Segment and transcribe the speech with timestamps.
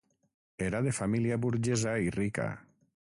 [0.67, 2.49] Era de família burgesa i rica.